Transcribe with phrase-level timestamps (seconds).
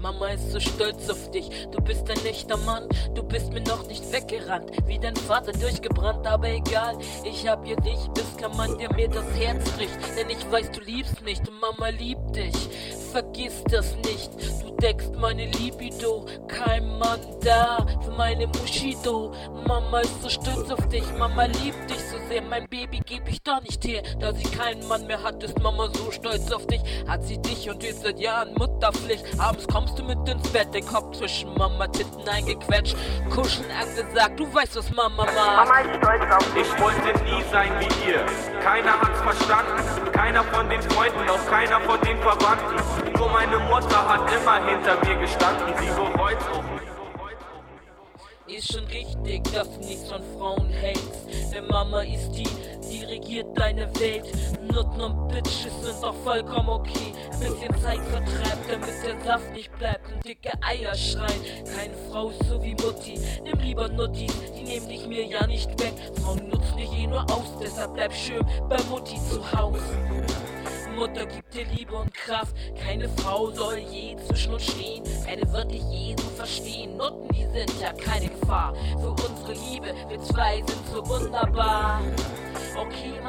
[0.00, 3.86] Mama ist so stolz auf dich, du bist ein echter Mann, du bist mir noch
[3.86, 8.76] nicht weggerannt, wie dein Vater durchgebrannt, aber egal, ich hab hier dich, bist kein Mann,
[8.78, 12.56] der mir das Herz bricht, denn ich weiß, du liebst mich, und Mama liebt dich,
[13.12, 14.32] vergiss das nicht,
[14.62, 19.32] du deckst meine Libido, kein Mann da für meine Mushido,
[19.66, 23.42] Mama ist so stolz auf dich, Mama liebt dich so sehr, mein Baby geb ich
[23.42, 26.80] doch nicht her, da sie keinen Mann mehr hat, ist Mama so stolz auf dich,
[27.06, 30.86] hat sie dich und ist seit Jahren Mutterpflicht, abends kommst du mit ins Bett, den
[30.86, 32.96] Kopf zwischen Mama Titten eingequetscht,
[33.30, 35.36] kuscheln angesagt, du weißt, was Mama mag.
[35.36, 36.62] Mama ist stolz auf dich.
[36.62, 38.24] Ich wollte nie sein wie ihr.
[38.60, 40.05] Keiner hat's verstanden.
[40.26, 43.12] Keiner von den Freunden, auch keiner von den Verwandten.
[43.16, 45.72] Nur meine Mutter hat immer hinter mir gestanden.
[45.78, 48.58] Sie bereut's auch nicht.
[48.58, 51.28] Ist schon richtig, dass du nichts von Frauen hältst.
[51.54, 52.48] Denn Mama ist die,
[52.90, 54.24] die regiert deine Welt.
[54.62, 57.12] Nutten und Bitches sind doch vollkommen okay.
[57.40, 61.40] Bisschen Zeit vertreibt, damit der Saft nicht bleibt und dicke Eier schreien.
[61.76, 63.20] Keine Frau ist so wie Mutti.
[63.44, 65.94] Nimm lieber Nuttis, die nehmen dich mir ja nicht weg.
[66.22, 69.80] Frauen nutzen dich eh nur aus, deshalb bleib schön bei Mutti zu Haus.
[70.96, 72.54] Mutter gibt dir Liebe und Kraft.
[72.82, 75.04] Keine Frau soll je zwischen uns stehen.
[75.26, 76.96] Keine wird dich je so verstehen.
[76.96, 78.74] Nutten, die sind ja keine Gefahr.
[79.00, 82.00] Für unsere Liebe, wir zwei sind so wunderbar.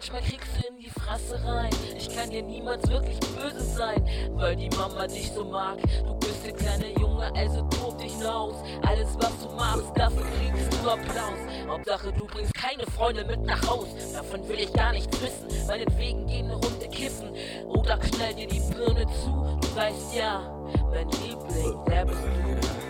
[0.00, 1.68] Manchmal kriegst du in die Fresse rein.
[1.94, 5.76] Ich kann dir niemals wirklich böse sein, weil die Mama dich so mag.
[6.06, 8.54] Du bist der kleine Junge, also tob dich nur aus.
[8.80, 11.38] Alles, was du machst, dafür kriegst du Applaus.
[11.68, 13.88] Hauptsache, du bringst keine Freunde mit nach Haus.
[14.14, 15.66] Davon will ich gar nichts wissen.
[15.66, 17.34] Meinetwegen gehen eine Runde kiffen.
[17.66, 19.58] Oder knall dir die Birne zu.
[19.60, 20.40] Du weißt ja,
[20.90, 22.89] mein Liebling, der bist du.